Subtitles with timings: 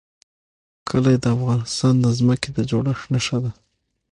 [0.89, 3.51] کلي د افغانستان د ځمکې د جوړښت نښه ده.